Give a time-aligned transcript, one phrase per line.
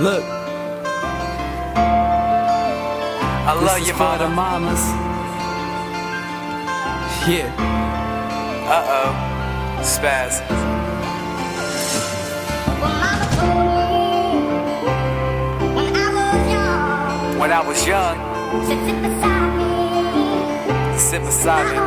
[0.00, 0.24] Look,
[3.46, 4.82] I this love is you, for the mamas.
[7.28, 7.48] Yeah,
[8.68, 9.12] Uh oh.
[9.82, 10.42] Spaz.
[17.38, 18.16] When I was young,
[18.66, 20.98] sit beside me.
[20.98, 21.78] sit beside me,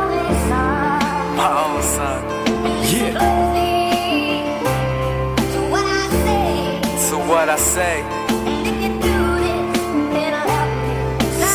[1.36, 2.22] my own son.
[2.94, 3.77] yeah.
[7.48, 8.02] What I say,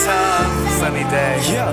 [0.06, 1.38] some sunny day.
[1.54, 1.70] Yeah.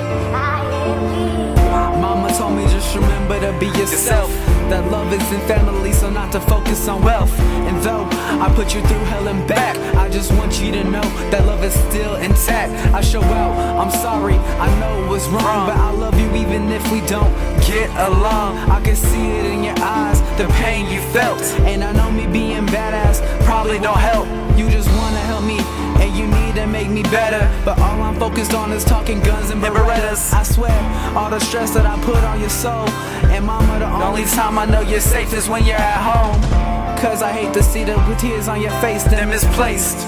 [1.99, 4.31] Mama told me just remember to be yourself.
[4.69, 7.33] That love is in family, so not to focus on wealth.
[7.41, 8.07] And though
[8.45, 11.65] I put you through hell and back, I just want you to know that love
[11.65, 12.73] is still intact.
[12.95, 16.71] I show out, I'm sorry, I know it was wrong, but I love you even
[16.71, 17.35] if we don't
[17.67, 18.59] get along.
[18.71, 21.43] I can see it in your eyes, the pain you felt.
[21.67, 23.19] And I know me being badass
[23.61, 24.27] probably don't help.
[24.57, 25.59] You just wanna help me,
[26.03, 27.43] and you need to make me better.
[27.63, 30.33] But all I'm focused on is talking guns and Berettas.
[30.33, 30.79] I swear,
[31.15, 32.89] all the stress that I put on your soul.
[33.35, 36.41] And mama, the only time I know you're safe is when you're at home.
[37.05, 39.99] Cause I hate to see the tears on your face, They're misplaced.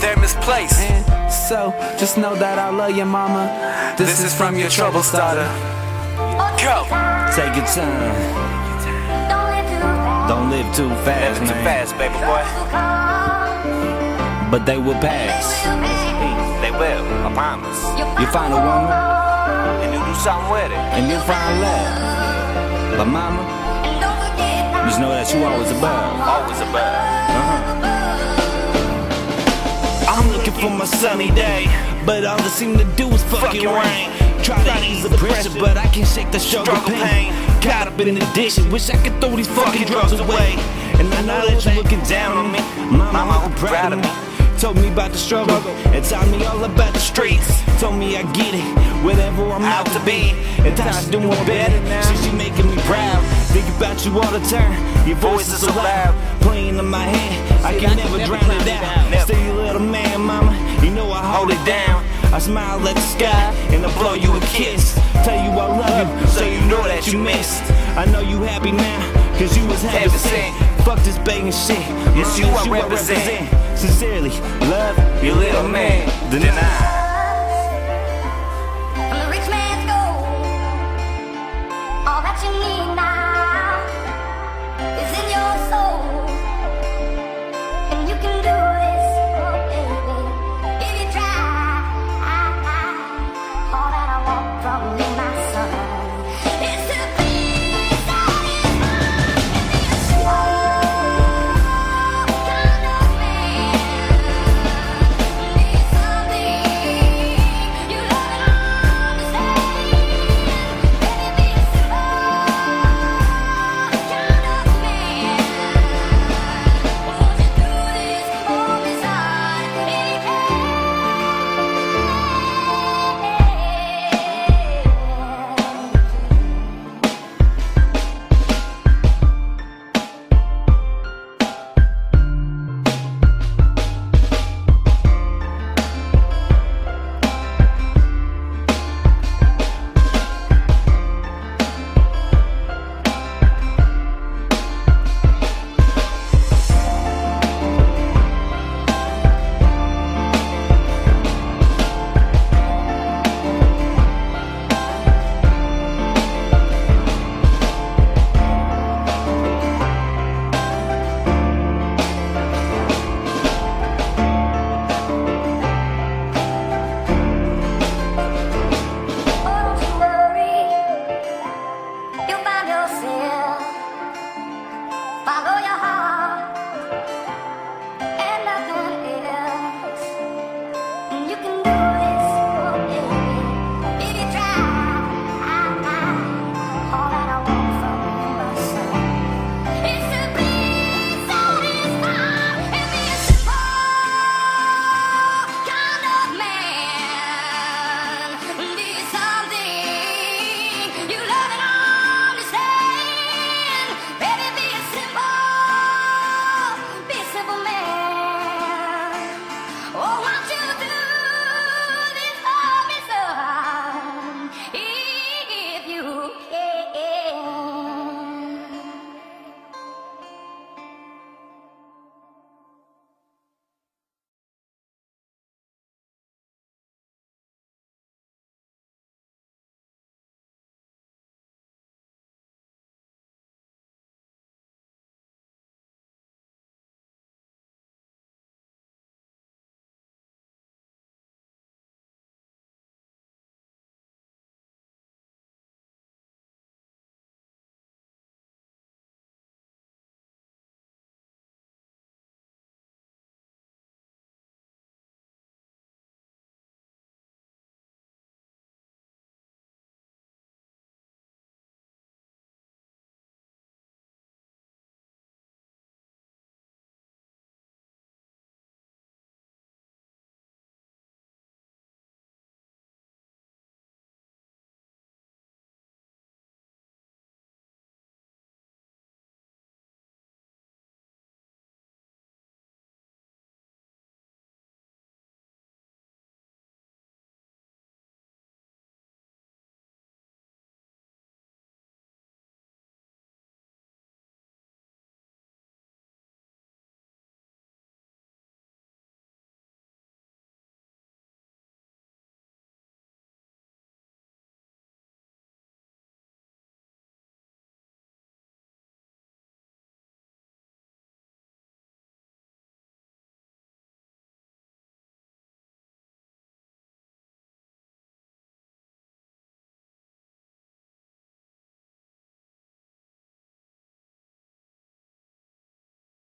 [0.00, 0.80] They're misplaced.
[0.80, 3.94] And so, just know that I love you, mama.
[3.96, 5.48] This is from your trouble starter.
[6.58, 6.82] Go.
[7.36, 8.63] Take your time.
[10.54, 12.42] Live too fast, Never too fast, baby boy.
[14.52, 15.50] But they will pass.
[16.62, 17.80] They will, I promise.
[17.98, 18.86] You find a woman
[19.82, 20.78] And you do something with it.
[20.94, 22.98] and you find love.
[22.98, 23.42] But mama,
[24.86, 26.22] just know that you always above.
[26.22, 27.02] Always a bird.
[27.34, 27.82] Uh-huh.
[30.14, 31.66] I'm looking for my sunny day,
[32.06, 34.42] but all I seem to do is fucking Fucking rain.
[34.42, 37.32] Try to ease the pressure, but I can't shake the struggle Struggle pain.
[37.62, 40.56] Caught up in addiction, wish I could throw these fucking drugs away.
[41.00, 42.60] And I know that you're looking down on me.
[42.96, 44.34] Mama, I'm proud of me.
[44.58, 45.56] Told me about the struggle
[45.92, 47.62] and taught me all about the streets.
[47.80, 48.64] Told me I get it,
[49.04, 50.30] whatever I'm out to be.
[50.64, 52.02] And Tasha's doing better now.
[52.02, 53.20] She, she making me proud.
[53.52, 54.72] Think about you all the time.
[55.06, 57.64] Your voice is so loud, playing in my head.
[57.64, 59.24] I can never drown it out.
[59.26, 60.52] Stay a little man, mama.
[60.82, 61.93] You know I hold it down.
[62.34, 64.94] I smile at the sky and I blow you a kiss.
[65.22, 67.62] Tell you I love you, so you know that you missed.
[67.96, 70.84] I know you happy now, cause you was happy since.
[70.84, 71.78] Fuck this begging shit.
[72.18, 73.78] Yes, you I represent.
[73.78, 74.30] Sincerely,
[74.68, 77.03] love You little man, then I.